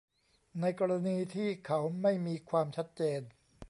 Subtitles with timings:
[0.59, 3.21] ในกรณีที่เขาไม่มีความชัดเจน